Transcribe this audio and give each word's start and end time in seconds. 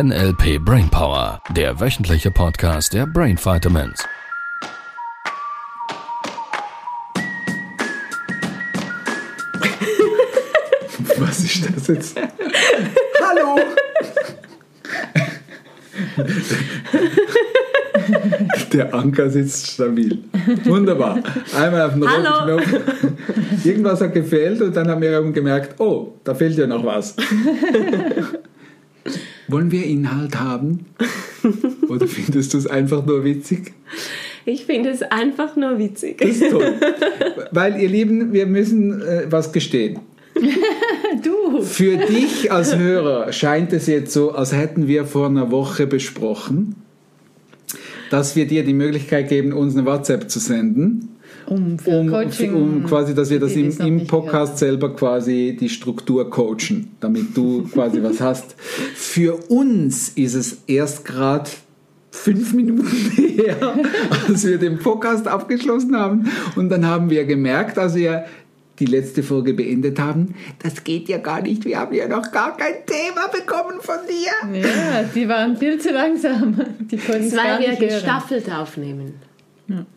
NLP 0.00 0.60
Brainpower, 0.64 1.42
der 1.56 1.80
wöchentliche 1.80 2.30
Podcast 2.30 2.94
der 2.94 3.04
Brain 3.04 3.36
Vitamins. 3.36 3.98
Was 11.18 11.40
ist 11.40 11.68
das 11.74 11.88
jetzt? 11.88 12.16
Hallo! 13.20 13.58
Der 18.72 18.94
Anker 18.94 19.28
sitzt 19.30 19.72
stabil. 19.72 20.22
Wunderbar. 20.64 21.18
Einmal 21.56 21.82
auf 21.82 21.94
den 21.94 22.04
roten 22.04 22.24
Hallo. 22.24 22.58
Knopf. 22.58 22.72
Irgendwas 23.64 24.00
hat 24.00 24.14
gefehlt 24.14 24.62
und 24.62 24.76
dann 24.76 24.88
haben 24.88 25.02
wir 25.02 25.20
gemerkt, 25.32 25.80
oh, 25.80 26.14
da 26.22 26.36
fehlt 26.36 26.56
ja 26.56 26.68
noch 26.68 26.84
was. 26.84 27.16
Wollen 29.48 29.70
wir 29.70 29.84
Inhalt 29.84 30.38
haben? 30.38 30.86
Oder 31.88 32.06
findest 32.06 32.52
du 32.52 32.58
es 32.58 32.66
einfach 32.66 33.04
nur 33.04 33.24
witzig? 33.24 33.72
Ich 34.44 34.66
finde 34.66 34.90
es 34.90 35.02
einfach 35.02 35.56
nur 35.56 35.78
witzig. 35.78 36.18
Das 36.18 36.30
ist 36.30 36.50
toll. 36.50 36.74
Weil, 37.50 37.80
ihr 37.80 37.88
Lieben, 37.88 38.32
wir 38.32 38.46
müssen 38.46 39.00
äh, 39.00 39.26
was 39.30 39.52
gestehen. 39.52 40.00
Du! 41.24 41.62
Für 41.62 41.96
dich 41.96 42.52
als 42.52 42.76
Hörer 42.76 43.32
scheint 43.32 43.72
es 43.72 43.86
jetzt 43.86 44.12
so, 44.12 44.32
als 44.32 44.52
hätten 44.52 44.86
wir 44.86 45.04
vor 45.04 45.26
einer 45.26 45.50
Woche 45.50 45.86
besprochen, 45.86 46.76
dass 48.10 48.36
wir 48.36 48.46
dir 48.46 48.62
die 48.62 48.74
Möglichkeit 48.74 49.28
geben, 49.28 49.52
uns 49.52 49.74
eine 49.74 49.86
WhatsApp 49.86 50.30
zu 50.30 50.38
senden, 50.38 51.16
Um, 51.48 51.78
für 51.78 52.00
um, 52.00 52.08
Coaching. 52.10 52.54
um 52.54 52.84
quasi, 52.84 53.14
dass 53.14 53.30
wir 53.30 53.40
das 53.40 53.52
im, 53.52 53.70
im 53.80 54.06
Podcast 54.06 54.58
selber 54.58 54.94
quasi 54.94 55.56
die 55.58 55.68
Struktur 55.68 56.28
coachen, 56.28 56.96
damit 57.00 57.36
du 57.36 57.62
quasi 57.72 58.02
was 58.02 58.20
hast. 58.20 58.54
Für 58.94 59.36
uns 59.48 60.10
ist 60.10 60.34
es 60.34 60.58
erst 60.66 61.04
gerade 61.04 61.48
fünf 62.10 62.52
Minuten 62.52 62.86
her, 63.16 63.74
als 64.28 64.46
wir 64.46 64.58
den 64.58 64.78
Podcast 64.78 65.26
abgeschlossen 65.26 65.96
haben. 65.96 66.30
Und 66.56 66.68
dann 66.68 66.84
haben 66.86 67.10
wir 67.10 67.24
gemerkt, 67.24 67.78
als 67.78 67.94
wir 67.94 68.26
die 68.78 68.86
letzte 68.86 69.22
Folge 69.22 69.54
beendet 69.54 69.98
haben, 69.98 70.34
das 70.62 70.84
geht 70.84 71.08
ja 71.08 71.18
gar 71.18 71.42
nicht. 71.42 71.64
Wir 71.64 71.78
haben 71.78 71.94
ja 71.94 72.06
noch 72.06 72.30
gar 72.30 72.56
kein 72.56 72.74
Thema 72.86 73.26
bekommen 73.28 73.80
von 73.80 73.96
dir. 74.06 74.60
Ja, 74.60 75.02
die 75.14 75.28
waren 75.28 75.56
viel 75.56 75.78
zu 75.78 75.90
langsam. 75.90 76.60
Die 76.78 76.96
konnten 76.96 77.32
Weil 77.32 77.60
wir 77.60 77.70
nicht 77.70 77.80
hören. 77.80 77.90
gestaffelt 77.90 78.52
aufnehmen. 78.52 79.14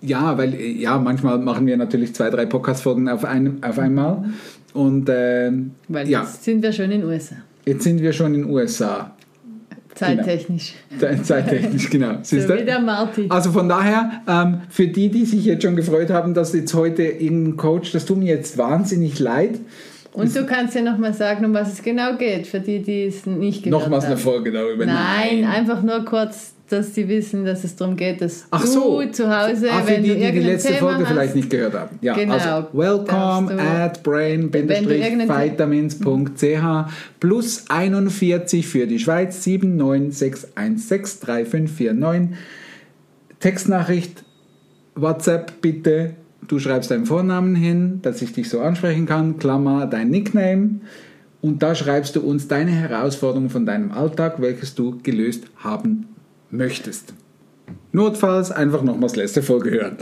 Ja, 0.02 0.38
weil 0.38 0.54
äh, 0.54 0.72
ja, 0.72 0.98
manchmal 0.98 1.38
machen 1.40 1.66
wir 1.66 1.78
natürlich 1.78 2.14
zwei, 2.14 2.30
drei 2.30 2.46
Podcast-Folgen 2.46 3.08
auf, 3.10 3.24
ein, 3.26 3.64
auf 3.64 3.80
einmal. 3.80 4.26
Und 4.74 5.10
ähm, 5.12 5.72
Weil 5.88 6.10
ja, 6.10 6.22
jetzt 6.22 6.44
sind 6.44 6.62
wir 6.64 6.72
schon 6.74 6.86
in 6.92 7.02
den 7.02 7.04
USA. 7.06 7.36
jetzt 7.66 7.84
sind 7.84 8.02
wir 8.02 8.14
schon 8.14 8.34
in 8.36 8.42
den 8.44 8.50
USA. 8.52 9.12
Zeittechnisch. 9.96 10.74
Ze- 11.00 11.22
Zeittechnisch, 11.22 11.90
genau. 11.90 12.16
Siehst 12.22 12.48
So 12.48 12.56
der 12.56 12.80
Marty. 12.80 13.26
Also 13.30 13.52
von 13.52 13.68
daher, 13.68 14.22
ähm, 14.28 14.62
für 14.70 14.88
die, 14.88 15.10
die 15.10 15.26
sich 15.26 15.44
jetzt 15.46 15.64
schon 15.64 15.76
gefreut 15.76 16.10
haben, 16.10 16.34
dass 16.34 16.54
jetzt 16.54 16.74
heute 16.74 17.04
irgendein 17.04 17.58
Coach, 17.58 17.92
das 17.92 18.06
tut 18.06 18.18
mir 18.18 18.34
jetzt 18.34 18.58
wahnsinnig 18.58 19.20
leid. 19.20 19.60
Und 20.14 20.36
du 20.36 20.46
kannst 20.46 20.76
ja 20.76 20.82
nochmal 20.82 21.14
sagen, 21.14 21.46
um 21.46 21.54
was 21.54 21.72
es 21.74 21.84
genau 21.84 22.18
geht, 22.18 22.48
für 22.48 22.60
die, 22.60 22.80
die 22.82 23.04
es 23.04 23.26
nicht 23.26 23.64
gehört 23.64 23.82
Nochmals 23.82 24.06
haben. 24.06 24.12
eine 24.14 24.20
Folge 24.22 24.52
darüber. 24.52 24.86
Nein, 24.86 25.46
einfach 25.46 25.82
nur 25.84 26.04
kurz, 26.06 26.54
dass 26.72 26.94
die 26.94 27.08
wissen, 27.08 27.46
dass 27.46 27.64
es 27.64 27.76
darum 27.76 27.96
geht, 27.96 28.22
dass 28.22 28.46
Ach 28.52 28.62
du 28.62 28.68
so. 28.68 29.04
zu 29.12 29.28
Hause, 29.30 29.68
für 29.68 29.88
wenn 29.88 30.04
die, 30.04 30.10
du 30.10 30.16
die 30.16 30.32
die 30.32 30.40
letzte 30.40 30.70
Thema 30.70 30.80
Folge 30.80 31.04
hast, 31.04 31.12
vielleicht 31.12 31.36
nicht 31.36 31.50
gehört 31.50 31.74
haben. 31.74 32.00
Ja, 32.02 32.14
Genau. 32.14 32.34
also 32.34 32.68
welcome 32.74 33.52
at 33.62 34.04
brain-vitamins.ch 34.04 36.92
plus 37.20 37.66
41 37.70 38.68
für 38.68 38.88
die 38.88 39.00
Schweiz 39.00 39.46
7961635449. 39.46 42.30
Textnachricht, 43.40 44.24
WhatsApp 44.96 45.62
bitte. 45.62 46.16
Du 46.48 46.58
schreibst 46.60 46.92
deinen 46.92 47.06
Vornamen 47.06 47.56
hin, 47.56 48.00
dass 48.02 48.22
ich 48.22 48.34
dich 48.34 48.50
so 48.50 48.60
ansprechen 48.62 49.06
kann, 49.06 49.38
Klammer 49.38 49.88
dein 49.88 50.10
Nickname. 50.10 50.82
Und 51.42 51.64
da 51.64 51.74
schreibst 51.76 52.16
du 52.16 52.22
uns 52.22 52.48
deine 52.48 52.72
Herausforderung 52.72 53.50
von 53.50 53.66
deinem 53.66 53.92
Alltag, 53.92 54.42
welches 54.42 54.76
du 54.76 55.00
gelöst 55.02 55.46
haben 55.58 56.11
möchtest. 56.52 57.14
Notfalls 57.94 58.52
einfach 58.52 58.84
nochmals 58.84 59.16
letzte 59.16 59.42
Folge 59.42 59.72
hören. 59.72 59.98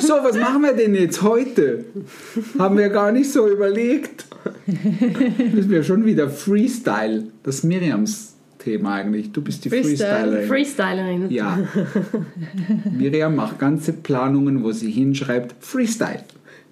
so, 0.00 0.14
was 0.22 0.36
machen 0.36 0.62
wir 0.62 0.72
denn 0.74 0.94
jetzt 0.94 1.22
heute? 1.22 1.84
Haben 2.58 2.78
wir 2.78 2.88
gar 2.88 3.12
nicht 3.12 3.30
so 3.32 3.48
überlegt. 3.48 4.26
Müssen 5.52 5.70
wir 5.70 5.82
schon 5.82 6.04
wieder 6.04 6.28
Freestyle. 6.28 7.24
Das 7.42 7.56
ist 7.56 7.64
Miriams 7.64 8.34
Thema 8.58 8.94
eigentlich. 8.96 9.32
Du 9.32 9.40
bist 9.42 9.64
die 9.64 9.70
Freestyle. 9.70 10.46
Freestylerin. 10.46 11.26
Freestylerin. 11.28 11.30
Ja. 11.30 11.58
Miriam 12.96 13.36
macht 13.36 13.58
ganze 13.58 13.92
Planungen, 13.92 14.62
wo 14.64 14.72
sie 14.72 14.90
hinschreibt 14.90 15.54
Freestyle. 15.64 16.24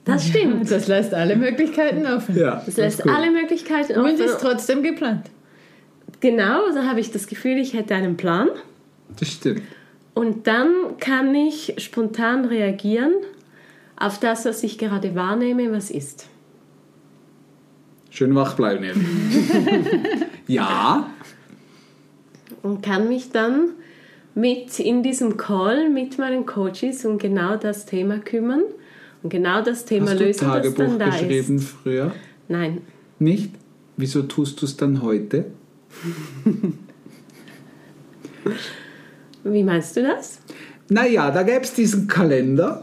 Das 0.04 0.26
stimmt. 0.26 0.70
Das 0.70 0.86
lässt 0.88 1.14
alle 1.14 1.36
Möglichkeiten 1.36 2.06
offen. 2.06 2.36
Ja, 2.36 2.62
Das 2.64 2.76
lässt 2.76 3.00
ist 3.00 3.06
cool. 3.06 3.12
alle 3.12 3.30
Möglichkeiten 3.30 3.98
Und 3.98 4.20
ist 4.20 4.34
offen. 4.34 4.36
trotzdem 4.40 4.82
geplant. 4.82 5.26
Genau, 6.20 6.70
so 6.72 6.82
habe 6.82 7.00
ich 7.00 7.10
das 7.10 7.26
Gefühl, 7.26 7.58
ich 7.58 7.74
hätte 7.74 7.94
einen 7.94 8.16
Plan. 8.16 8.48
Das 9.18 9.28
stimmt. 9.28 9.62
Und 10.14 10.46
dann 10.46 10.96
kann 10.98 11.34
ich 11.34 11.74
spontan 11.78 12.46
reagieren 12.46 13.12
auf 13.96 14.18
das, 14.18 14.44
was 14.44 14.62
ich 14.62 14.78
gerade 14.78 15.14
wahrnehme, 15.14 15.72
was 15.72 15.90
ist. 15.90 16.28
Schön 18.10 18.34
wach 18.34 18.54
bleiben 18.54 18.84
ja, 20.46 21.10
Und 22.62 22.82
kann 22.82 23.08
mich 23.08 23.30
dann 23.30 23.70
mit 24.34 24.78
in 24.80 25.02
diesem 25.02 25.36
Call 25.36 25.90
mit 25.90 26.18
meinen 26.18 26.46
Coaches 26.46 27.04
um 27.04 27.18
genau 27.18 27.56
das 27.56 27.84
Thema 27.84 28.18
kümmern 28.18 28.62
und 29.22 29.28
genau 29.28 29.60
das 29.62 29.84
Thema 29.84 30.12
hast 30.12 30.20
du 30.20 30.24
lösen, 30.24 30.46
das 30.46 30.62
Tagebuch 30.62 30.76
dann 30.76 30.98
da 30.98 31.10
geschrieben 31.10 31.56
ist. 31.56 31.68
früher? 31.68 32.12
Nein. 32.48 32.82
Nicht? 33.18 33.50
Wieso 33.98 34.22
tust 34.22 34.62
du 34.62 34.66
es 34.66 34.76
dann 34.76 35.02
heute? 35.02 35.46
Wie 39.44 39.62
meinst 39.62 39.96
du 39.96 40.02
das? 40.02 40.40
Naja, 40.88 41.30
da 41.30 41.42
gäbe 41.42 41.60
es 41.62 41.74
diesen 41.74 42.06
Kalender. 42.08 42.82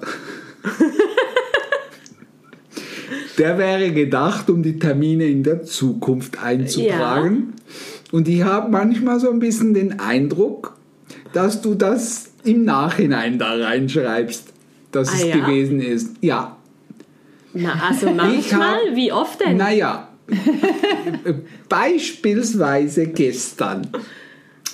Der 3.38 3.58
wäre 3.58 3.92
gedacht, 3.92 4.50
um 4.50 4.62
die 4.62 4.78
Termine 4.78 5.26
in 5.26 5.44
der 5.44 5.64
Zukunft 5.64 6.42
einzutragen. 6.44 7.54
Und 8.12 8.28
ich 8.28 8.44
habe 8.44 8.70
manchmal 8.70 9.20
so 9.20 9.32
ein 9.32 9.40
bisschen 9.40 9.74
den 9.74 10.00
Eindruck, 10.00 10.78
dass 11.34 11.62
du 11.62 11.74
das 11.74 12.30
im 12.44 12.64
Nachhinein 12.64 13.40
da 13.40 13.56
reinschreibst, 13.56 14.54
dass 14.92 15.10
Ah, 15.10 15.14
es 15.16 15.24
ja? 15.26 15.36
gewesen 15.38 15.82
ist. 15.82 16.16
Ja, 16.22 16.58
Na, 17.54 17.74
also 17.90 18.12
manchmal, 18.12 18.96
wie 18.96 19.12
oft 19.12 19.42
denn? 19.42 19.58
naja, 19.58 20.10
beispielsweise 21.70 23.08
gestern 23.08 23.88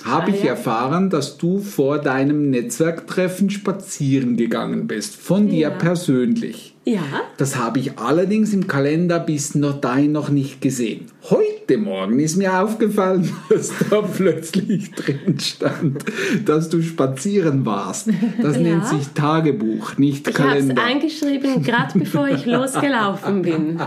habe 0.04 0.30
ich 0.30 0.44
erfahren, 0.44 1.10
dass 1.10 1.36
du 1.36 1.58
vor 1.60 1.98
deinem 1.98 2.50
Netzwerktreffen 2.50 3.50
spazieren 3.50 4.36
gegangen 4.36 4.86
bist, 4.86 5.16
von 5.16 5.48
dir 5.48 5.68
Ja. 5.68 5.70
persönlich. 5.70 6.74
Ja, 6.86 7.02
Das 7.36 7.56
habe 7.56 7.78
ich 7.78 7.98
allerdings 7.98 8.52
im 8.54 8.66
Kalender 8.66 9.20
bis 9.20 9.54
noch 9.54 9.80
dahin 9.80 10.12
noch 10.12 10.30
nicht 10.30 10.60
gesehen. 10.62 11.06
Heute 11.28 11.76
Morgen 11.76 12.18
ist 12.18 12.36
mir 12.36 12.58
aufgefallen, 12.62 13.30
dass 13.50 13.70
da 13.90 14.00
plötzlich 14.02 14.90
drin 14.92 15.38
stand, 15.38 16.04
dass 16.46 16.70
du 16.70 16.80
spazieren 16.82 17.66
warst. 17.66 18.08
Das 18.42 18.56
Ja. 18.60 18.62
nennt 18.62 18.86
sich 18.86 19.08
Tagebuch, 19.08 19.98
nicht 19.98 20.26
ich 20.26 20.38
habe 20.38 20.48
es 20.58 20.66
Kalender. 20.68 20.82
eingeschrieben, 20.82 21.62
gerade 21.62 21.98
bevor 21.98 22.28
ich 22.28 22.46
losgelaufen 22.46 23.42
bin. 23.42 23.78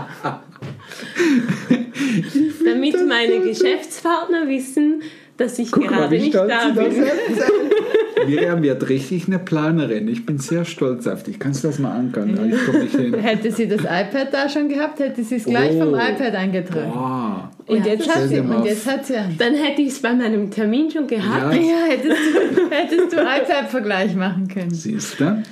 Damit 2.64 2.96
meine 3.08 3.40
Geschäftspartner 3.40 4.48
wissen, 4.48 5.02
dass 5.36 5.58
ich 5.58 5.70
Guck 5.72 5.84
mal, 5.90 5.98
gerade 5.98 6.10
wie 6.12 6.18
nicht 6.20 6.32
stolz 6.34 6.52
da 6.52 6.68
bin. 6.70 6.92
Miriam 8.26 8.62
wird 8.62 8.88
richtig 8.88 9.26
eine 9.26 9.38
Planerin. 9.38 10.08
Ich 10.08 10.24
bin 10.24 10.38
sehr 10.38 10.64
stolz 10.64 11.06
auf 11.06 11.24
dich. 11.24 11.38
Kannst 11.38 11.62
du 11.62 11.68
das 11.68 11.78
mal 11.78 11.92
ankern? 11.92 12.30
Ich 12.50 12.64
komme 12.64 12.84
nicht 12.84 12.96
hin. 12.96 13.14
Hätte 13.20 13.50
sie 13.52 13.68
das 13.68 13.80
iPad 13.82 14.32
da 14.32 14.48
schon 14.48 14.68
gehabt, 14.70 14.98
hätte 15.00 15.22
sie 15.22 15.36
es 15.36 15.44
gleich 15.44 15.72
Oh. 15.76 15.80
vom 15.80 15.94
iPad 15.94 16.34
eingetragen. 16.34 16.90
Boah. 16.90 17.50
Und, 17.66 17.78
Ja, 17.84 17.92
jetzt 17.92 18.08
hat 18.14 18.28
sie, 18.28 18.40
mal 18.40 18.56
und 18.58 18.64
jetzt 18.66 18.90
hat 18.90 19.04
sie. 19.04 19.14
Dann 19.36 19.54
hätte 19.54 19.82
ich 19.82 19.88
es 19.88 20.00
bei 20.00 20.14
meinem 20.14 20.50
Termin 20.50 20.90
schon 20.90 21.06
gehabt. 21.06 21.54
Ja. 21.54 21.60
Ja, 21.60 21.84
hättest 21.88 22.16
du, 22.56 22.70
hättest 22.70 23.12
du 23.12 23.16
iPad-Vergleich 23.16 24.14
machen 24.14 24.48
können. 24.48 24.70
Siehst 24.70 25.20
du? 25.20 25.42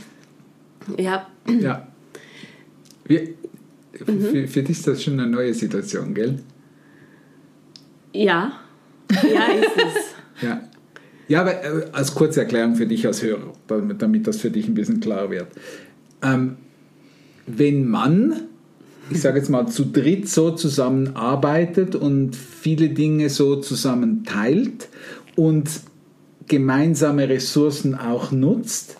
Ja. 0.96 1.26
Ja. 1.60 1.86
Wir, 3.04 3.28
Mhm. 4.06 4.20
für, 4.22 4.48
für 4.48 4.62
dich 4.62 4.78
ist 4.78 4.86
das 4.86 5.02
schon 5.04 5.20
eine 5.20 5.26
neue 5.30 5.52
Situation, 5.52 6.14
gell? 6.14 6.38
Ja. 8.14 8.52
Ja, 9.12 9.46
ist 9.52 9.76
es. 9.76 10.42
Ja. 10.42 10.60
Ja, 11.28 11.40
aber 11.42 11.64
äh, 11.64 11.86
als 11.92 12.14
kurze 12.14 12.40
Erklärung 12.40 12.74
für 12.74 12.86
dich 12.86 13.06
als 13.06 13.22
Hörer, 13.22 13.52
damit, 13.66 14.02
damit 14.02 14.26
das 14.26 14.38
für 14.38 14.50
dich 14.50 14.68
ein 14.68 14.74
bisschen 14.74 15.00
klar 15.00 15.30
wird. 15.30 15.46
Ähm, 16.22 16.56
wenn 17.46 17.88
man 17.88 18.48
ich 19.10 19.20
sage 19.20 19.38
jetzt 19.38 19.48
mal, 19.48 19.66
zu 19.66 19.84
dritt 19.84 20.28
so 20.28 20.52
zusammenarbeitet 20.52 21.94
und 21.94 22.36
viele 22.36 22.90
Dinge 22.90 23.30
so 23.30 23.56
zusammen 23.56 24.24
teilt 24.24 24.88
und 25.36 25.68
gemeinsame 26.48 27.28
Ressourcen 27.28 27.94
auch 27.94 28.30
nutzt, 28.32 28.96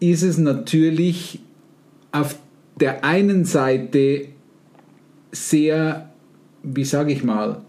ist 0.00 0.22
es 0.22 0.38
natürlich 0.38 1.40
auf 2.10 2.36
der 2.78 3.04
einen 3.04 3.44
Seite 3.44 4.26
sehr, 5.30 6.10
wie 6.62 6.84
sage 6.84 7.12
ich 7.12 7.24
mal, 7.24 7.62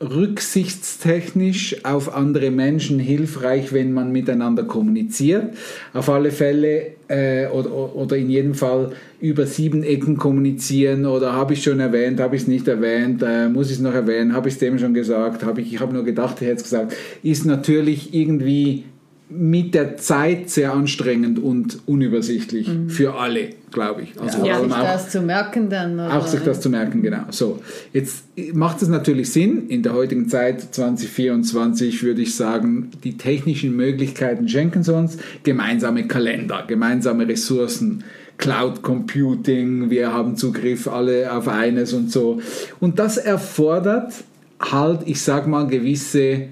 rücksichtstechnisch 0.00 1.84
auf 1.84 2.14
andere 2.14 2.50
Menschen 2.50 2.98
hilfreich, 2.98 3.72
wenn 3.72 3.92
man 3.92 4.12
miteinander 4.12 4.64
kommuniziert. 4.64 5.54
Auf 5.92 6.08
alle 6.08 6.30
Fälle 6.30 6.92
äh, 7.08 7.48
oder, 7.48 7.96
oder 7.96 8.16
in 8.16 8.30
jedem 8.30 8.54
Fall 8.54 8.92
über 9.20 9.46
sieben 9.46 9.82
Ecken 9.82 10.16
kommunizieren 10.16 11.06
oder 11.06 11.32
habe 11.32 11.54
ich 11.54 11.62
schon 11.62 11.80
erwähnt, 11.80 12.20
habe 12.20 12.36
ich 12.36 12.42
es 12.42 12.48
nicht 12.48 12.68
erwähnt, 12.68 13.22
äh, 13.22 13.48
muss 13.48 13.68
ich 13.68 13.76
es 13.76 13.80
noch 13.80 13.94
erwähnen, 13.94 14.34
habe 14.34 14.48
ich 14.48 14.54
es 14.54 14.60
dem 14.60 14.78
schon 14.78 14.94
gesagt, 14.94 15.44
habe 15.44 15.60
ich, 15.60 15.74
ich 15.74 15.80
habe 15.80 15.92
nur 15.92 16.04
gedacht, 16.04 16.36
ich 16.40 16.46
hätte 16.46 16.58
es 16.58 16.62
gesagt, 16.64 16.94
ist 17.22 17.44
natürlich 17.44 18.14
irgendwie 18.14 18.84
mit 19.30 19.74
der 19.74 19.98
Zeit 19.98 20.48
sehr 20.48 20.72
anstrengend 20.72 21.38
und 21.38 21.80
unübersichtlich 21.86 22.68
mhm. 22.68 22.88
für 22.88 23.14
alle, 23.14 23.50
glaube 23.70 24.02
ich. 24.02 24.18
Also 24.18 24.44
ja, 24.44 24.62
sich 24.62 24.72
auch, 24.72 24.82
das 24.82 25.10
zu 25.10 25.20
merken 25.20 25.68
dann. 25.68 25.94
Oder? 25.94 26.16
Auch 26.16 26.26
sich 26.26 26.40
das 26.40 26.60
zu 26.62 26.70
merken, 26.70 27.02
genau. 27.02 27.24
So, 27.30 27.60
jetzt 27.92 28.24
macht 28.54 28.80
es 28.80 28.88
natürlich 28.88 29.30
Sinn, 29.30 29.68
in 29.68 29.82
der 29.82 29.92
heutigen 29.92 30.28
Zeit 30.28 30.74
2024 30.74 32.02
würde 32.02 32.22
ich 32.22 32.34
sagen, 32.36 32.90
die 33.04 33.18
technischen 33.18 33.76
Möglichkeiten 33.76 34.48
schenken 34.48 34.82
sie 34.82 34.94
uns, 34.94 35.18
gemeinsame 35.42 36.06
Kalender, 36.06 36.64
gemeinsame 36.66 37.28
Ressourcen, 37.28 38.04
Cloud 38.38 38.82
Computing, 38.82 39.90
wir 39.90 40.12
haben 40.12 40.36
Zugriff 40.36 40.88
alle 40.88 41.32
auf 41.32 41.48
eines 41.48 41.92
und 41.92 42.10
so. 42.10 42.40
Und 42.80 42.98
das 42.98 43.18
erfordert 43.18 44.14
halt, 44.60 45.00
ich 45.06 45.20
sag 45.20 45.46
mal, 45.46 45.66
gewisse 45.66 46.48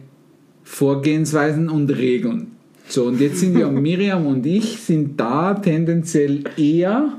Vorgehensweisen 0.65 1.71
und 1.71 1.89
Regeln. 1.91 2.56
So, 2.89 3.05
und 3.05 3.21
jetzt 3.21 3.39
sind 3.41 3.59
ja 3.59 3.69
Miriam 3.69 4.27
und 4.27 4.47
ich 4.47 4.79
sind 4.81 5.19
da 5.19 5.55
tendenziell 5.55 6.45
eher 6.57 7.19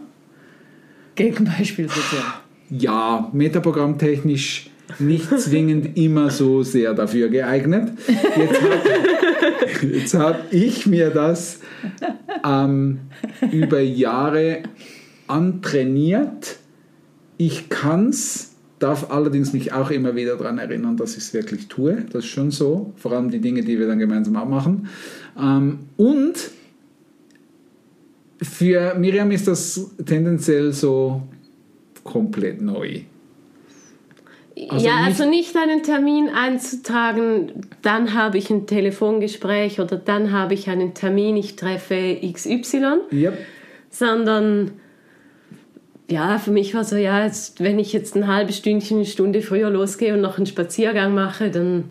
Gegenbeispiel 1.16 1.90
sozusagen. 1.90 2.34
Ja, 2.70 3.30
metaprogrammtechnisch 3.34 4.70
nicht 5.00 5.40
zwingend 5.40 5.98
immer 5.98 6.30
so 6.30 6.64
sehr 6.64 6.94
dafür 6.94 7.30
geeignet. 7.30 7.92
Jetzt 9.82 10.14
habe 10.14 10.38
hab 10.38 10.54
ich 10.54 10.86
mir 10.86 11.10
das 11.10 11.60
ähm, 12.46 13.00
über 13.52 13.80
Jahre 13.82 14.64
antrainiert. 15.28 16.58
Ich 17.38 17.70
kann 17.70 18.10
es, 18.10 18.56
darf 18.80 19.10
allerdings 19.10 19.54
mich 19.54 19.74
auch 19.74 19.90
immer 19.90 20.16
wieder 20.16 20.36
daran 20.38 20.60
erinnern, 20.60 20.98
dass 20.98 21.12
ich 21.12 21.24
es 21.24 21.34
wirklich 21.34 21.68
tue. 21.68 22.06
Das 22.12 22.24
ist 22.24 22.30
schon 22.30 22.52
so, 22.52 22.94
vor 22.96 23.12
allem 23.12 23.32
die 23.32 23.40
Dinge, 23.40 23.64
die 23.64 23.80
wir 23.80 23.88
dann 23.88 24.00
gemeinsam 24.00 24.36
auch 24.36 24.48
machen. 24.48 24.88
Ähm, 25.40 25.80
und 25.98 26.52
für 28.42 28.94
Miriam 28.96 29.32
ist 29.32 29.48
das 29.48 29.92
tendenziell 30.06 30.74
so 30.74 31.24
komplett 32.04 32.62
neu. 32.62 33.02
Also 34.70 34.86
ja, 34.86 34.98
nicht 34.98 35.08
also 35.08 35.30
nicht 35.30 35.56
einen 35.56 35.84
Termin 35.84 36.30
einzutragen, 36.30 37.68
dann 37.84 38.16
habe 38.16 38.40
ich 38.40 38.50
ein 38.50 38.66
Telefongespräch 38.66 39.80
oder 39.80 39.98
dann 39.98 40.32
habe 40.32 40.56
ich 40.56 40.68
einen 40.70 40.96
Termin, 40.96 41.38
ich 41.38 41.56
treffe 41.56 42.20
XY, 42.34 43.02
yep. 43.12 43.38
sondern 43.92 44.72
ja, 46.10 46.40
für 46.40 46.52
mich 46.52 46.74
war 46.74 46.84
so, 46.84 46.96
ja, 46.96 47.26
jetzt, 47.26 47.62
wenn 47.62 47.80
ich 47.80 47.92
jetzt 47.92 48.16
ein 48.16 48.28
halbes 48.28 48.58
Stündchen, 48.58 48.98
eine 48.98 49.06
Stunde 49.06 49.42
früher 49.42 49.70
losgehe 49.70 50.14
und 50.14 50.22
noch 50.22 50.38
einen 50.38 50.46
Spaziergang 50.46 51.14
mache, 51.14 51.52
dann 51.52 51.90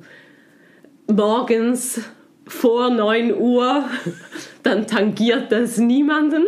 morgens 1.06 2.00
vor 2.48 2.90
9 2.90 3.34
Uhr, 3.34 3.84
dann 4.62 4.86
tangiert 4.86 5.50
das 5.50 5.78
niemanden. 5.78 6.44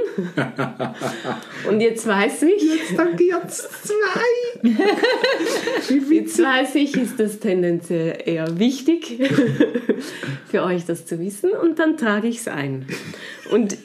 Und 1.69 1.81
jetzt 1.81 2.07
weiß 2.07 2.43
ich. 2.43 2.63
Jetzt 2.63 2.97
tangiert 2.97 3.45
es 3.49 3.69
zwei. 3.83 4.71
jetzt 6.15 6.43
weiß 6.43 6.77
ich, 6.77 6.97
ist 6.97 7.19
das 7.19 7.41
tendenziell 7.41 8.19
eher 8.25 8.59
wichtig 8.59 9.29
für 10.47 10.63
euch 10.63 10.85
das 10.85 11.05
zu 11.05 11.19
wissen 11.19 11.51
und 11.51 11.79
dann 11.79 11.97
trage 11.97 12.29
ich 12.29 12.39
es 12.39 12.49
ein. 12.49 12.87
Und 13.51 13.77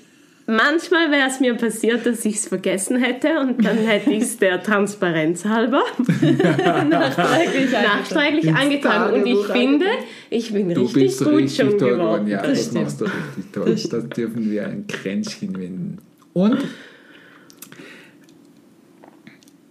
Manchmal 0.45 1.09
wäre 1.09 1.29
es 1.29 1.39
mir 1.39 1.53
passiert, 1.53 2.05
dass 2.05 2.25
ich 2.25 2.35
es 2.35 2.47
vergessen 2.49 2.97
hätte 2.97 3.39
und 3.39 3.63
dann 3.63 3.77
hätte 3.77 4.11
ich 4.11 4.23
es 4.23 4.37
der 4.37 4.61
Transparenz 4.61 5.45
halber 5.45 5.83
nachträglich, 6.89 7.71
nachträglich 7.71 8.53
angetragen. 8.53 9.21
Und 9.21 9.25
ich 9.25 9.45
finde, 9.45 9.85
ich 10.29 10.51
bin 10.51 10.73
du 10.73 10.81
richtig 10.81 11.17
gut 11.19 11.27
richtig 11.35 11.55
schon 11.55 11.77
geworden. 11.77 11.97
geworden. 11.97 12.27
Ja, 12.27 12.41
das, 12.41 12.65
das 12.65 12.73
machst 12.73 13.01
du 13.01 13.05
richtig 13.05 13.51
toll. 13.53 13.63
Das, 13.73 13.83
das 13.87 14.09
dürfen 14.09 14.51
wir 14.51 14.67
ein 14.67 14.85
Kränzchen 14.87 15.57
wenden. 15.57 15.99
Und 16.33 16.57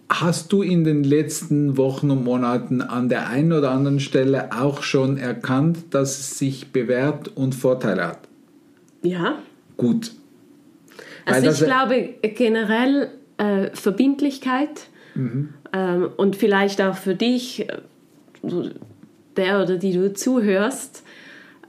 hast 0.08 0.52
du 0.52 0.62
in 0.62 0.84
den 0.84 1.04
letzten 1.04 1.76
Wochen 1.76 2.10
und 2.10 2.24
Monaten 2.24 2.80
an 2.80 3.10
der 3.10 3.28
einen 3.28 3.52
oder 3.52 3.72
anderen 3.72 4.00
Stelle 4.00 4.50
auch 4.58 4.82
schon 4.82 5.19
erkannt, 5.19 5.78
dass 5.90 6.19
es 6.19 6.38
sich 6.38 6.72
bewährt 6.72 7.28
und 7.36 7.54
Vorteile 7.54 8.06
hat? 8.06 8.20
Ja. 9.02 9.38
Gut. 9.76 10.12
Also 11.24 11.50
ich 11.50 11.64
glaube 11.64 12.14
generell 12.22 13.10
äh, 13.38 13.70
Verbindlichkeit 13.74 14.88
mhm. 15.14 15.54
ähm, 15.72 16.10
und 16.16 16.36
vielleicht 16.36 16.80
auch 16.80 16.96
für 16.96 17.14
dich, 17.14 17.66
der 19.36 19.62
oder 19.62 19.76
die 19.76 19.92
du 19.92 20.12
zuhörst, 20.12 21.04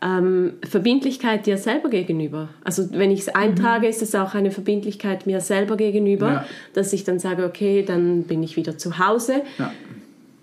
ähm, 0.03 0.53
Verbindlichkeit 0.67 1.45
dir 1.45 1.57
selber 1.57 1.89
gegenüber. 1.89 2.49
Also 2.63 2.91
wenn 2.91 3.11
ich 3.11 3.21
es 3.21 3.29
eintrage, 3.29 3.85
mhm. 3.85 3.91
ist 3.91 4.01
es 4.01 4.15
auch 4.15 4.33
eine 4.33 4.51
Verbindlichkeit 4.51 5.25
mir 5.25 5.39
selber 5.39 5.77
gegenüber, 5.77 6.27
ja. 6.27 6.45
dass 6.73 6.93
ich 6.93 7.03
dann 7.03 7.19
sage, 7.19 7.45
okay, 7.45 7.83
dann 7.83 8.23
bin 8.23 8.43
ich 8.43 8.57
wieder 8.57 8.77
zu 8.77 8.99
Hause. 8.99 9.41
Ja. 9.57 9.71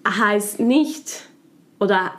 Heißt 0.08 0.60
nicht, 0.60 1.24
oder 1.78 2.12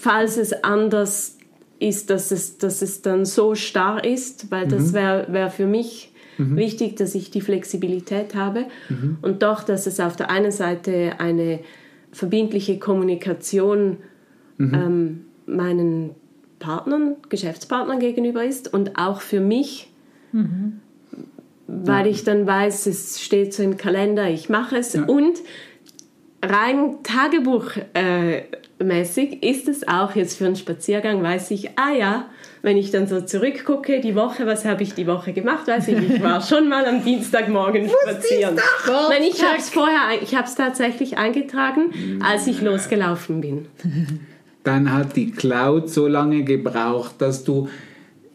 falls 0.00 0.36
es 0.36 0.52
anders 0.62 1.35
ist, 1.78 2.10
dass 2.10 2.30
es, 2.30 2.58
dass 2.58 2.82
es 2.82 3.02
dann 3.02 3.24
so 3.24 3.54
starr 3.54 4.04
ist, 4.04 4.50
weil 4.50 4.66
das 4.66 4.88
mhm. 4.88 4.94
wäre 4.94 5.26
wär 5.32 5.50
für 5.50 5.66
mich 5.66 6.12
mhm. 6.38 6.56
wichtig, 6.56 6.96
dass 6.96 7.14
ich 7.14 7.30
die 7.30 7.40
Flexibilität 7.40 8.34
habe 8.34 8.66
mhm. 8.88 9.18
und 9.22 9.42
doch, 9.42 9.62
dass 9.62 9.86
es 9.86 10.00
auf 10.00 10.16
der 10.16 10.30
einen 10.30 10.52
Seite 10.52 11.12
eine 11.18 11.60
verbindliche 12.12 12.78
Kommunikation 12.78 13.98
mhm. 14.58 14.74
ähm, 14.74 15.24
meinen 15.46 16.10
Partnern, 16.58 17.16
Geschäftspartnern 17.28 17.98
gegenüber 17.98 18.44
ist 18.44 18.72
und 18.72 18.98
auch 18.98 19.20
für 19.20 19.40
mich, 19.40 19.92
mhm. 20.32 20.80
weil 21.66 22.06
ja. 22.06 22.12
ich 22.12 22.24
dann 22.24 22.46
weiß, 22.46 22.86
es 22.86 23.20
steht 23.20 23.52
so 23.52 23.62
im 23.62 23.76
Kalender, 23.76 24.28
ich 24.30 24.48
mache 24.48 24.76
es 24.76 24.94
ja. 24.94 25.04
und 25.04 25.38
rein 26.42 26.96
Tagebuch 27.02 27.72
äh, 27.94 28.42
mäßig. 28.78 29.42
Ist 29.42 29.68
es 29.68 29.86
auch 29.88 30.14
jetzt 30.14 30.36
für 30.38 30.46
einen 30.46 30.56
Spaziergang, 30.56 31.22
weiß 31.22 31.50
ich, 31.50 31.70
ah 31.78 31.92
ja, 31.92 32.26
wenn 32.62 32.76
ich 32.76 32.90
dann 32.90 33.06
so 33.06 33.20
zurückgucke, 33.20 34.00
die 34.00 34.14
Woche, 34.14 34.46
was 34.46 34.64
habe 34.64 34.82
ich 34.82 34.94
die 34.94 35.06
Woche 35.06 35.32
gemacht, 35.32 35.66
weiß 35.66 35.88
ich, 35.88 35.98
ich 35.98 36.22
war 36.22 36.40
schon 36.42 36.68
mal 36.68 36.84
am 36.84 37.04
Dienstagmorgen 37.04 37.88
spazieren. 37.88 38.56
Nein, 38.86 39.22
ich 39.22 39.42
habe 39.42 39.58
es 39.58 39.70
vorher, 39.70 40.20
ich 40.20 40.34
habe 40.34 40.46
es 40.46 40.54
tatsächlich 40.54 41.16
eingetragen, 41.16 42.20
als 42.22 42.46
ich 42.46 42.60
losgelaufen 42.60 43.40
bin. 43.40 43.66
Dann 44.64 44.92
hat 44.92 45.16
die 45.16 45.30
Cloud 45.30 45.88
so 45.88 46.08
lange 46.08 46.42
gebraucht, 46.42 47.14
dass 47.18 47.44
du 47.44 47.68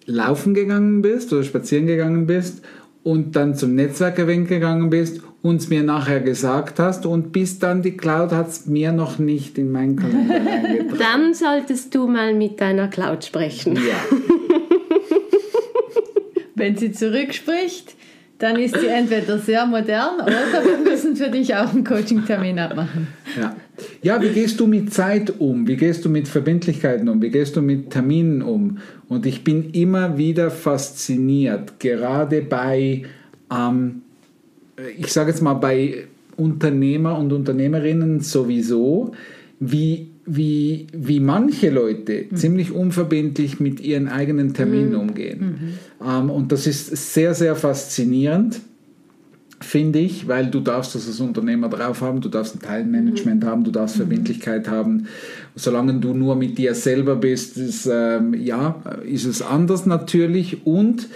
laufen 0.05 0.53
gegangen 0.53 1.01
bist 1.01 1.33
oder 1.33 1.43
spazieren 1.43 1.87
gegangen 1.87 2.25
bist 2.25 2.63
und 3.03 3.35
dann 3.35 3.55
zum 3.55 3.75
Netzwerk-Event 3.75 4.47
gegangen 4.47 4.89
bist 4.89 5.21
uns 5.41 5.69
mir 5.69 5.81
nachher 5.81 6.19
gesagt 6.19 6.77
hast 6.79 7.05
und 7.05 7.31
bis 7.31 7.57
dann 7.59 7.81
die 7.81 7.97
Cloud 7.97 8.31
hat 8.31 8.49
es 8.49 8.67
mir 8.67 8.91
noch 8.91 9.17
nicht 9.17 9.57
in 9.57 9.71
meinen 9.71 9.95
Kalender 9.95 10.35
eingetragen. 10.51 10.99
Dann 10.99 11.33
solltest 11.33 11.95
du 11.95 12.07
mal 12.07 12.33
mit 12.35 12.61
deiner 12.61 12.87
Cloud 12.87 13.25
sprechen. 13.25 13.75
Ja. 13.75 14.17
Wenn 16.55 16.77
sie 16.77 16.91
zurückspricht, 16.91 17.95
dann 18.37 18.55
ist 18.57 18.79
sie 18.79 18.87
entweder 18.87 19.39
sehr 19.39 19.65
modern 19.65 20.15
oder 20.21 20.63
wir 20.63 20.91
müssen 20.91 21.15
für 21.15 21.29
dich 21.29 21.55
auch 21.55 21.73
einen 21.73 21.83
Coaching-Termin 21.83 22.59
abmachen. 22.59 23.07
Ja. 23.39 23.55
ja, 24.01 24.21
wie 24.21 24.29
gehst 24.29 24.59
du 24.59 24.67
mit 24.67 24.93
Zeit 24.93 25.39
um? 25.39 25.67
Wie 25.67 25.75
gehst 25.75 26.05
du 26.05 26.09
mit 26.09 26.27
Verbindlichkeiten 26.27 27.07
um? 27.07 27.21
Wie 27.21 27.29
gehst 27.29 27.55
du 27.55 27.61
mit 27.61 27.91
Terminen 27.91 28.41
um? 28.41 28.79
Und 29.07 29.25
ich 29.25 29.43
bin 29.43 29.71
immer 29.71 30.17
wieder 30.17 30.49
fasziniert, 30.49 31.79
gerade 31.79 32.41
bei 32.41 33.03
ähm, 33.51 34.01
ich 34.97 35.07
sage 35.07 35.31
jetzt 35.31 35.41
mal 35.41 35.55
bei 35.55 36.05
Unternehmer 36.37 37.17
und 37.17 37.31
Unternehmerinnen 37.33 38.21
sowieso, 38.21 39.13
wie, 39.59 40.09
wie, 40.25 40.87
wie 40.93 41.19
manche 41.19 41.69
Leute 41.69 42.25
mhm. 42.29 42.35
ziemlich 42.35 42.71
unverbindlich 42.71 43.59
mit 43.59 43.79
ihren 43.79 44.07
eigenen 44.07 44.53
Terminen 44.53 44.93
mhm. 44.93 44.99
umgehen. 44.99 45.39
Mhm. 45.99 46.07
Ähm, 46.07 46.29
und 46.29 46.51
das 46.51 46.67
ist 46.67 47.13
sehr, 47.13 47.33
sehr 47.33 47.55
faszinierend. 47.55 48.61
finde 49.59 49.99
ich, 49.99 50.27
weil 50.27 50.49
du 50.49 50.59
darfst 50.59 50.95
das 50.95 51.07
als 51.07 51.19
Unternehmer 51.19 51.69
drauf 51.69 52.01
haben, 52.01 52.21
du 52.21 52.29
darfst 52.29 52.55
ein 52.55 52.59
Teilmanagement 52.61 53.43
mhm. 53.43 53.47
haben, 53.47 53.63
du 53.63 53.71
darfst 53.71 53.97
Verbindlichkeit 53.97 54.67
mhm. 54.67 54.71
haben. 54.71 55.07
Solange 55.55 55.93
du 55.99 56.13
nur 56.13 56.35
mit 56.35 56.57
dir 56.57 56.73
selber 56.73 57.15
bist, 57.15 57.57
ist, 57.57 57.87
ähm, 57.91 58.33
ja, 58.33 58.81
ist 59.05 59.25
es 59.25 59.41
anders 59.41 59.85
natürlich. 59.85 60.65
Und 60.65 61.07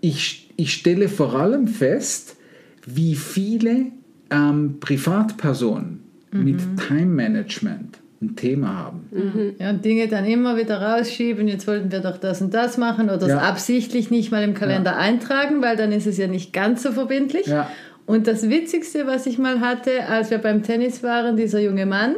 ich, 0.00 0.50
ich 0.56 0.72
stelle 0.72 1.08
vor 1.08 1.34
allem 1.36 1.68
fest, 1.68 2.36
wie 2.86 3.14
viele 3.14 3.86
ähm, 4.30 4.76
Privatpersonen 4.80 6.00
mhm. 6.30 6.44
mit 6.44 6.60
Time 6.86 7.06
Management 7.06 7.98
ein 8.20 8.36
Thema 8.36 8.76
haben. 8.78 9.08
Mhm. 9.10 9.54
Ja, 9.58 9.70
und 9.70 9.84
Dinge 9.84 10.06
dann 10.08 10.24
immer 10.24 10.56
wieder 10.56 10.80
rausschieben, 10.80 11.48
jetzt 11.48 11.66
wollten 11.66 11.90
wir 11.90 12.00
doch 12.00 12.18
das 12.18 12.40
und 12.40 12.54
das 12.54 12.78
machen 12.78 13.10
oder 13.10 13.26
ja. 13.26 13.36
es 13.36 13.42
absichtlich 13.42 14.10
nicht 14.10 14.30
mal 14.30 14.44
im 14.44 14.54
Kalender 14.54 14.92
ja. 14.92 14.98
eintragen, 14.98 15.60
weil 15.60 15.76
dann 15.76 15.92
ist 15.92 16.06
es 16.06 16.18
ja 16.18 16.28
nicht 16.28 16.52
ganz 16.52 16.82
so 16.82 16.92
verbindlich. 16.92 17.46
Ja. 17.46 17.68
Und 18.06 18.26
das 18.26 18.48
Witzigste, 18.48 19.06
was 19.06 19.26
ich 19.26 19.38
mal 19.38 19.60
hatte, 19.60 20.06
als 20.08 20.30
wir 20.30 20.38
beim 20.38 20.62
Tennis 20.62 21.02
waren, 21.02 21.36
dieser 21.36 21.60
junge 21.60 21.86
Mann, 21.86 22.16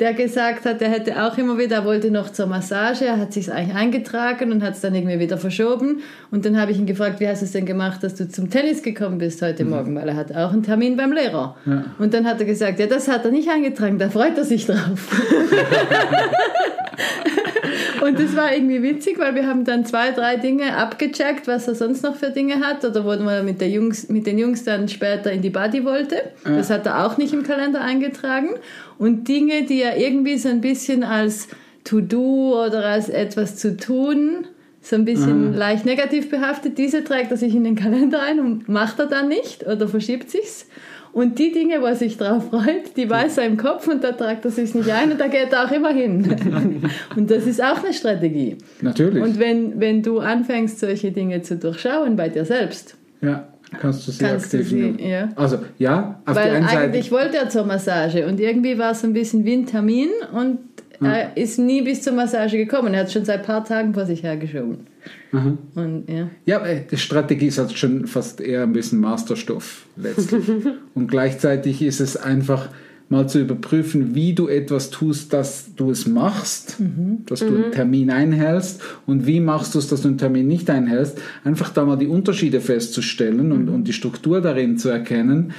der 0.00 0.14
gesagt 0.14 0.64
hat, 0.64 0.80
er 0.80 0.88
hätte 0.88 1.22
auch 1.22 1.36
immer 1.36 1.58
wieder, 1.58 1.76
er 1.76 1.84
wollte 1.84 2.10
noch 2.10 2.30
zur 2.32 2.46
Massage, 2.46 3.04
er 3.04 3.18
hat 3.18 3.34
sich 3.34 3.52
eigentlich 3.52 3.76
eingetragen 3.76 4.50
und 4.50 4.62
hat 4.62 4.74
es 4.74 4.80
dann 4.80 4.94
irgendwie 4.94 5.18
wieder 5.18 5.36
verschoben. 5.36 6.00
Und 6.30 6.46
dann 6.46 6.58
habe 6.58 6.72
ich 6.72 6.78
ihn 6.78 6.86
gefragt, 6.86 7.20
wie 7.20 7.28
hast 7.28 7.42
du 7.42 7.44
es 7.44 7.52
denn 7.52 7.66
gemacht, 7.66 8.02
dass 8.02 8.14
du 8.14 8.26
zum 8.26 8.48
Tennis 8.48 8.82
gekommen 8.82 9.18
bist 9.18 9.42
heute 9.42 9.64
mhm. 9.64 9.70
Morgen, 9.70 9.94
weil 9.94 10.08
er 10.08 10.16
hat 10.16 10.34
auch 10.34 10.52
einen 10.52 10.62
Termin 10.62 10.96
beim 10.96 11.12
Lehrer. 11.12 11.54
Ja. 11.66 11.84
Und 11.98 12.14
dann 12.14 12.26
hat 12.26 12.40
er 12.40 12.46
gesagt, 12.46 12.80
ja, 12.80 12.86
das 12.86 13.08
hat 13.08 13.26
er 13.26 13.30
nicht 13.30 13.50
eingetragen, 13.50 13.98
da 13.98 14.08
freut 14.08 14.38
er 14.38 14.44
sich 14.44 14.66
drauf. 14.66 15.20
Und 18.00 18.18
das 18.18 18.34
war 18.34 18.52
irgendwie 18.52 18.82
witzig, 18.82 19.18
weil 19.18 19.34
wir 19.34 19.46
haben 19.46 19.64
dann 19.64 19.84
zwei, 19.84 20.10
drei 20.10 20.36
Dinge 20.36 20.76
abgecheckt, 20.76 21.46
was 21.46 21.68
er 21.68 21.74
sonst 21.74 22.02
noch 22.02 22.16
für 22.16 22.30
Dinge 22.30 22.60
hat. 22.60 22.84
Oder 22.84 23.04
wo 23.04 23.10
er 23.10 23.42
mit, 23.42 23.60
der 23.60 23.68
Jungs, 23.68 24.08
mit 24.08 24.26
den 24.26 24.38
Jungs 24.38 24.64
dann 24.64 24.88
später 24.88 25.30
in 25.30 25.42
die 25.42 25.50
Buddy 25.50 25.84
wollte. 25.84 26.16
Das 26.44 26.70
hat 26.70 26.86
er 26.86 27.04
auch 27.06 27.18
nicht 27.18 27.32
im 27.32 27.42
Kalender 27.42 27.82
eingetragen. 27.82 28.48
Und 29.00 29.28
Dinge, 29.28 29.62
die 29.62 29.80
er 29.80 29.96
irgendwie 29.96 30.36
so 30.36 30.50
ein 30.50 30.60
bisschen 30.60 31.04
als 31.04 31.48
To-Do 31.84 32.66
oder 32.66 32.84
als 32.84 33.08
etwas 33.08 33.56
zu 33.56 33.78
tun, 33.78 34.46
so 34.82 34.94
ein 34.94 35.06
bisschen 35.06 35.52
mhm. 35.52 35.56
leicht 35.56 35.86
negativ 35.86 36.28
behaftet, 36.28 36.76
diese 36.76 37.02
trägt 37.02 37.30
er 37.30 37.38
sich 37.38 37.54
in 37.54 37.64
den 37.64 37.76
Kalender 37.76 38.20
ein 38.20 38.40
und 38.40 38.68
macht 38.68 38.98
er 38.98 39.06
dann 39.06 39.28
nicht 39.28 39.66
oder 39.66 39.88
verschiebt 39.88 40.28
sich's. 40.28 40.66
Und 41.14 41.38
die 41.38 41.50
Dinge, 41.50 41.80
wo 41.80 41.86
er 41.86 41.96
sich 41.96 42.18
drauf 42.18 42.50
freut, 42.50 42.94
die 42.98 43.08
weiß 43.08 43.38
er 43.38 43.46
im 43.46 43.56
Kopf 43.56 43.88
und 43.88 44.04
da 44.04 44.12
tragt 44.12 44.44
er 44.44 44.50
sich 44.50 44.74
nicht 44.74 44.90
ein 44.90 45.12
und 45.12 45.18
da 45.18 45.28
geht 45.28 45.50
er 45.50 45.64
auch 45.64 45.72
immer 45.72 45.94
hin. 45.94 46.36
und 47.16 47.30
das 47.30 47.46
ist 47.46 47.64
auch 47.64 47.82
eine 47.82 47.94
Strategie. 47.94 48.58
Natürlich. 48.82 49.22
Und 49.22 49.38
wenn, 49.38 49.80
wenn 49.80 50.02
du 50.02 50.18
anfängst, 50.18 50.78
solche 50.78 51.10
Dinge 51.10 51.40
zu 51.40 51.56
durchschauen 51.56 52.16
bei 52.16 52.28
dir 52.28 52.44
selbst, 52.44 52.96
ja. 53.22 53.48
Kannst 53.78 54.06
du 54.06 54.12
sie 54.12 54.24
Kannst 54.24 54.46
aktiv 54.46 54.70
du 54.70 54.98
sie, 54.98 55.08
ja. 55.08 55.28
Also 55.36 55.58
ja, 55.78 56.20
auf 56.26 56.34
Weil 56.34 56.50
die 56.50 56.56
einen 56.56 56.66
eigentlich 56.66 57.10
Seite. 57.10 57.22
wollte 57.22 57.36
er 57.36 57.48
zur 57.48 57.64
Massage 57.64 58.26
und 58.26 58.40
irgendwie 58.40 58.78
war 58.78 58.92
es 58.92 59.04
ein 59.04 59.12
bisschen 59.12 59.44
wie 59.44 59.54
ein 59.54 59.66
Termin 59.66 60.08
und 60.32 60.58
ja. 61.00 61.12
er 61.12 61.36
ist 61.36 61.58
nie 61.58 61.82
bis 61.82 62.02
zur 62.02 62.12
Massage 62.12 62.56
gekommen. 62.56 62.94
Er 62.94 63.00
hat 63.00 63.06
es 63.06 63.12
schon 63.12 63.24
seit 63.24 63.40
ein 63.40 63.46
paar 63.46 63.64
Tagen 63.64 63.94
vor 63.94 64.06
sich 64.06 64.22
hergeschoben. 64.22 64.86
Mhm. 65.32 65.58
Und, 65.74 66.04
ja. 66.08 66.28
ja, 66.44 66.62
die 66.90 66.96
Strategie 66.96 67.46
ist 67.46 67.58
halt 67.58 67.72
schon 67.72 68.06
fast 68.06 68.40
eher 68.40 68.64
ein 68.64 68.72
bisschen 68.72 69.00
Masterstoff 69.00 69.86
letztlich. 69.96 70.44
und 70.94 71.08
gleichzeitig 71.08 71.82
ist 71.82 72.00
es 72.00 72.16
einfach 72.16 72.68
mal 73.10 73.28
zu 73.28 73.40
überprüfen, 73.40 74.14
wie 74.14 74.32
du 74.34 74.48
etwas 74.48 74.90
tust, 74.90 75.32
dass 75.32 75.74
du 75.74 75.90
es 75.90 76.06
machst, 76.06 76.78
mhm. 76.78 77.24
dass 77.26 77.40
du 77.40 77.50
mhm. 77.50 77.64
einen 77.64 77.72
Termin 77.72 78.10
einhältst 78.10 78.80
und 79.06 79.26
wie 79.26 79.40
machst 79.40 79.74
du 79.74 79.80
es, 79.80 79.88
dass 79.88 80.02
du 80.02 80.08
einen 80.08 80.18
Termin 80.18 80.46
nicht 80.46 80.70
einhältst. 80.70 81.20
Einfach 81.44 81.70
da 81.70 81.84
mal 81.84 81.96
die 81.96 82.06
Unterschiede 82.06 82.60
festzustellen 82.60 83.46
mhm. 83.46 83.52
und, 83.52 83.68
und 83.68 83.84
die 83.88 83.92
Struktur 83.92 84.40
darin 84.40 84.78
zu 84.78 84.88
erkennen, 84.88 85.52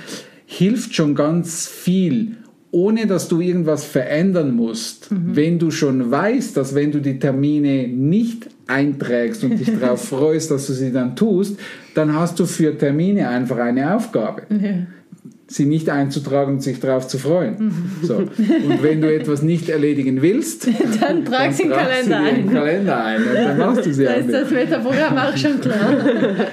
hilft 0.45 0.95
schon 0.95 1.13
ganz 1.13 1.67
viel 1.67 2.37
ohne 2.73 3.05
dass 3.05 3.27
du 3.27 3.41
irgendwas 3.41 3.83
verändern 3.83 4.55
musst, 4.55 5.11
mhm. 5.11 5.35
wenn 5.35 5.59
du 5.59 5.71
schon 5.71 6.09
weißt, 6.09 6.55
dass 6.55 6.73
wenn 6.73 6.91
du 6.91 7.01
die 7.01 7.19
Termine 7.19 7.89
nicht 7.89 8.47
einträgst 8.65 9.43
und 9.43 9.59
dich 9.59 9.69
darauf 9.79 10.07
freust, 10.07 10.51
dass 10.51 10.67
du 10.67 10.73
sie 10.73 10.93
dann 10.93 11.17
tust, 11.17 11.59
dann 11.95 12.15
hast 12.15 12.39
du 12.39 12.45
für 12.45 12.77
Termine 12.77 13.27
einfach 13.27 13.57
eine 13.57 13.93
Aufgabe. 13.93 14.43
Ja. 14.49 14.87
Sie 15.51 15.65
nicht 15.65 15.89
einzutragen 15.89 16.53
und 16.53 16.63
sich 16.63 16.79
darauf 16.79 17.09
zu 17.09 17.17
freuen. 17.17 17.55
Mhm. 17.59 17.91
So. 18.07 18.15
Und 18.15 18.81
wenn 18.81 19.01
du 19.01 19.13
etwas 19.13 19.41
nicht 19.41 19.67
erledigen 19.67 20.21
willst, 20.21 20.65
dann 21.01 21.25
trag 21.25 21.51
sie 21.51 21.63
in 21.63 21.69
den 21.69 21.77
Kalender 21.77 22.19
ein. 22.19 22.53
Kalender 22.53 23.03
ein 23.03 23.21
und 23.21 23.35
dann 23.35 23.57
machst 23.57 23.85
du 23.85 23.93
sie 23.93 24.05
Da 24.05 24.13
ist 24.13 24.31
das 24.31 24.49
Metaprogramm 24.49 25.17
auch 25.17 25.35
schon 25.35 25.59
klar. 25.59 25.95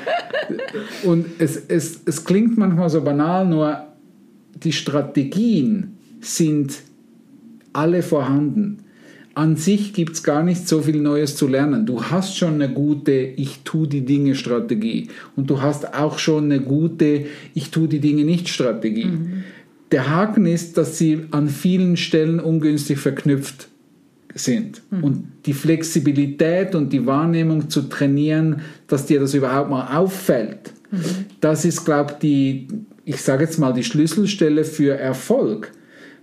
Und 1.04 1.26
es, 1.38 1.62
es, 1.68 2.00
es 2.06 2.24
klingt 2.24 2.56
manchmal 2.56 2.88
so 2.88 3.02
banal, 3.02 3.46
nur 3.46 3.84
die 4.54 4.72
Strategien, 4.72 5.98
sind 6.20 6.74
alle 7.72 8.02
vorhanden. 8.02 8.78
An 9.38 9.54
sich 9.54 9.92
gibt 9.92 10.14
es 10.14 10.25
gar 10.25 10.42
nicht 10.42 10.66
so 10.66 10.83
viel 10.83 11.00
Neues 11.00 11.37
zu 11.37 11.47
lernen. 11.47 11.87
Du 11.87 12.02
hast 12.02 12.37
schon 12.37 12.54
eine 12.54 12.68
gute 12.68 13.12
Ich 13.12 13.61
tue 13.62 13.87
die 13.87 14.04
Dinge 14.04 14.35
Strategie 14.35 15.11
und 15.37 15.49
du 15.49 15.62
hast 15.62 15.95
auch 15.95 16.18
schon 16.18 16.47
eine 16.47 16.61
gute 16.61 17.26
Ich 17.54 17.71
tue 17.71 17.87
die 17.87 18.00
Dinge 18.00 18.25
nicht 18.25 18.49
Strategie. 18.49 19.04
Mhm. 19.04 19.45
Der 19.92 20.11
Haken 20.11 20.45
ist, 20.45 20.76
dass 20.76 20.99
sie 20.99 21.21
an 21.30 21.49
vielen 21.49 21.97
Stellen 21.97 22.40
ungünstig 22.40 22.99
verknüpft 22.99 23.68
sind. 24.35 24.83
Mhm. 24.90 25.04
Und 25.04 25.25
die 25.47 25.52
Flexibilität 25.52 26.75
und 26.75 26.92
die 26.92 27.07
Wahrnehmung 27.07 27.71
zu 27.71 27.83
trainieren, 27.83 28.62
dass 28.88 29.07
dir 29.07 29.21
das 29.21 29.35
überhaupt 29.35 29.71
mal 29.71 29.97
auffällt, 29.97 30.73
mhm. 30.90 31.26
das 31.40 31.64
ist, 31.64 31.85
glaube 31.85 32.14
ich, 32.14 32.18
die, 32.18 32.68
ich 33.04 33.23
sage 33.23 33.45
jetzt 33.45 33.61
mal, 33.61 33.73
die 33.73 33.85
Schlüsselstelle 33.85 34.64
für 34.64 34.99
Erfolg 34.99 35.71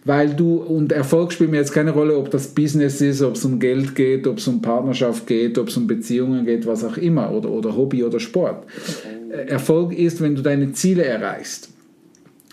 weil 0.06 0.30
du, 0.36 0.58
und 0.58 0.92
Erfolg 0.92 1.34
spielt 1.34 1.50
mir 1.52 1.58
jetzt 1.58 1.74
keine 1.74 1.92
Rolle, 1.92 2.16
ob 2.16 2.30
das 2.30 2.48
Business 2.50 3.02
ist, 3.02 3.24
ob 3.24 3.36
es 3.36 3.44
um 3.44 3.60
Geld 3.60 3.96
geht, 3.96 4.28
ob 4.28 4.38
es 4.38 4.48
um 4.48 4.62
Partnerschaft 4.62 5.26
geht, 5.26 5.58
ob 5.58 5.68
es 5.68 5.78
um 5.78 5.88
Beziehungen 5.88 6.46
geht, 6.46 6.68
was 6.68 6.84
auch 6.84 6.98
immer, 6.98 7.32
oder, 7.32 7.50
oder 7.50 7.76
Hobby 7.76 8.04
oder 8.04 8.20
Sport. 8.20 8.66
Okay. 8.66 9.48
Erfolg 9.48 9.98
ist, 9.98 10.22
wenn 10.22 10.36
du 10.36 10.44
deine 10.44 10.72
Ziele 10.72 11.04
erreichst. 11.04 11.70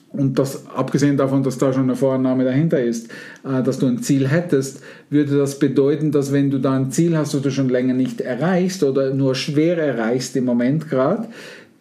Und 0.09 0.39
das, 0.39 0.67
abgesehen 0.67 1.17
davon, 1.17 1.43
dass 1.43 1.57
da 1.59 1.73
schon 1.73 1.85
eine 1.85 1.97
Vorannahme 1.97 2.45
dahinter 2.45 2.83
ist, 2.83 3.11
äh, 3.45 3.63
dass 3.63 3.79
du 3.79 3.87
ein 3.87 4.03
Ziel 4.03 4.29
hättest, 4.29 4.83
würde 5.09 5.39
das 5.39 5.59
bedeuten, 5.59 6.11
dass 6.11 6.33
wenn 6.33 6.51
du 6.51 6.59
da 6.59 6.73
ein 6.73 6.91
Ziel 6.91 7.17
hast, 7.17 7.35
das 7.35 7.43
du 7.43 7.51
schon 7.51 7.69
länger 7.69 7.95
nicht 7.95 8.21
erreichst 8.21 8.83
oder 8.83 9.15
nur 9.15 9.35
schwer 9.35 9.79
erreichst 9.79 10.37
im 10.37 10.45
Moment 10.45 10.89
gerade, 10.91 11.29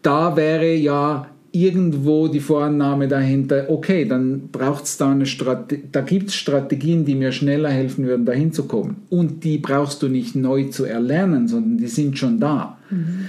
da 0.02 0.36
wäre 0.36 0.74
ja 0.74 1.28
irgendwo 1.52 2.28
die 2.28 2.40
Vorannahme 2.40 3.08
dahinter, 3.08 3.66
okay, 3.70 4.06
dann 4.06 4.50
braucht 4.52 4.86
es 4.86 4.98
da 4.98 5.12
eine 5.12 5.26
Strategie, 5.26 5.84
da 5.92 6.02
gibt 6.02 6.30
es 6.30 6.36
Strategien, 6.36 7.04
die 7.06 7.16
mir 7.16 7.32
schneller 7.32 7.70
helfen 7.70 8.06
würden, 8.06 8.26
dahin 8.26 8.54
zu 8.54 8.64
kommen. 8.66 9.04
Und 9.10 9.44
die 9.44 9.58
brauchst 9.58 10.02
du 10.02 10.08
nicht 10.08 10.36
neu 10.36 10.66
zu 10.66 10.86
erlernen, 10.86 11.48
sondern 11.48 11.78
die 11.78 11.88
sind 11.88 12.18
schon 12.18 12.40
da. 12.40 12.78
Mhm. 12.90 13.26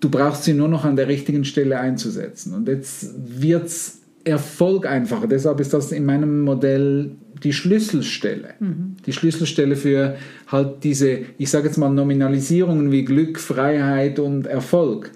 Du 0.00 0.08
brauchst 0.08 0.44
sie 0.44 0.54
nur 0.54 0.68
noch 0.68 0.84
an 0.84 0.96
der 0.96 1.08
richtigen 1.08 1.44
Stelle 1.44 1.78
einzusetzen. 1.78 2.54
Und 2.54 2.68
jetzt 2.68 3.14
wird 3.26 3.66
es 3.66 4.00
Erfolg 4.24 4.86
einfacher. 4.86 5.26
Deshalb 5.26 5.60
ist 5.60 5.74
das 5.74 5.92
in 5.92 6.06
meinem 6.06 6.42
Modell 6.42 7.10
die 7.42 7.52
Schlüsselstelle. 7.52 8.54
Mhm. 8.58 8.96
Die 9.04 9.12
Schlüsselstelle 9.12 9.76
für 9.76 10.16
halt 10.46 10.82
diese, 10.82 11.18
ich 11.36 11.50
sage 11.50 11.66
jetzt 11.66 11.76
mal, 11.76 11.90
Nominalisierungen 11.90 12.90
wie 12.90 13.04
Glück, 13.04 13.38
Freiheit 13.38 14.18
und 14.18 14.46
Erfolg 14.46 15.10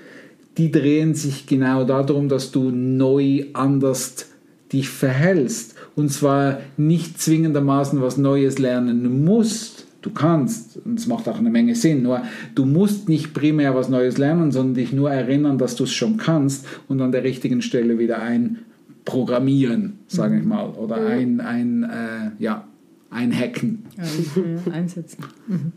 die 0.58 0.72
drehen 0.72 1.14
sich 1.14 1.46
genau 1.46 1.84
darum, 1.84 2.28
dass 2.28 2.50
du 2.50 2.70
neu 2.70 3.46
anders 3.52 4.26
dich 4.72 4.88
verhältst. 4.88 5.74
Und 5.94 6.12
zwar 6.12 6.60
nicht 6.76 7.20
zwingendermaßen 7.20 8.02
was 8.02 8.18
Neues 8.18 8.58
lernen 8.58 9.24
musst. 9.24 9.86
Du 10.02 10.10
kannst, 10.10 10.78
und 10.84 10.98
es 10.98 11.06
macht 11.06 11.28
auch 11.28 11.38
eine 11.38 11.50
Menge 11.50 11.74
Sinn, 11.74 12.02
nur 12.02 12.22
du 12.54 12.64
musst 12.64 13.08
nicht 13.08 13.34
primär 13.34 13.74
was 13.74 13.88
Neues 13.88 14.16
lernen, 14.18 14.52
sondern 14.52 14.74
dich 14.74 14.92
nur 14.92 15.10
erinnern, 15.10 15.58
dass 15.58 15.74
du 15.74 15.84
es 15.84 15.92
schon 15.92 16.18
kannst 16.18 16.66
und 16.86 17.00
an 17.00 17.10
der 17.10 17.24
richtigen 17.24 17.62
Stelle 17.62 17.98
wieder 17.98 18.20
einprogrammieren, 18.22 19.98
sage 20.06 20.36
ich 20.36 20.42
mhm. 20.42 20.48
mal, 20.48 20.68
oder 20.70 21.04
ein, 21.04 21.40
ein, 21.40 21.82
äh, 21.82 22.30
ja, 22.38 22.64
einhacken. 23.10 23.84
Ja, 23.96 24.72
einsetzen. 24.72 25.24
Mhm. 25.48 25.72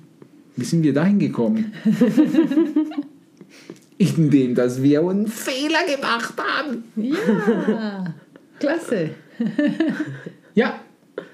Wie 0.56 0.66
sind 0.66 0.84
wir 0.84 0.94
dahin 0.94 1.18
gekommen? 1.18 1.74
indem 4.02 4.56
dass 4.56 4.82
wir 4.82 5.02
einen 5.02 5.28
Fehler 5.28 5.86
gemacht 5.96 6.34
haben. 6.38 6.84
Ja, 6.96 8.14
klasse. 8.60 9.12
ja, 10.56 10.80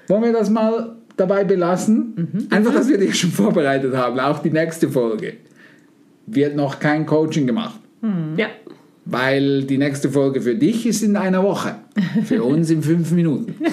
wollen 0.06 0.22
wir 0.24 0.32
das 0.32 0.50
mal 0.50 0.96
dabei 1.16 1.44
belassen? 1.44 2.14
Mhm. 2.16 2.48
Einfach, 2.50 2.74
dass 2.74 2.88
wir 2.88 2.98
dich 2.98 3.18
schon 3.18 3.30
vorbereitet 3.30 3.94
haben. 3.94 4.18
Auch 4.20 4.40
die 4.40 4.50
nächste 4.50 4.88
Folge 4.88 5.34
wird 6.26 6.56
noch 6.56 6.78
kein 6.78 7.06
Coaching 7.06 7.46
gemacht. 7.46 7.80
Mhm. 8.00 8.34
Ja. 8.36 8.48
Weil 9.04 9.64
die 9.64 9.78
nächste 9.78 10.10
Folge 10.10 10.42
für 10.42 10.54
dich 10.54 10.86
ist 10.86 11.02
in 11.02 11.16
einer 11.16 11.42
Woche. 11.42 11.76
Für 12.24 12.44
uns 12.50 12.70
in 12.70 12.82
fünf 12.82 13.10
Minuten. 13.10 13.54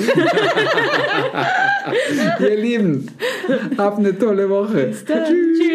Ihr 2.39 2.57
Lieben, 2.57 3.11
habt 3.77 3.99
eine 3.99 4.17
tolle 4.17 4.49
Woche. 4.49 4.91
Tschüss. 4.91 5.05
Tschüss. 5.05 5.74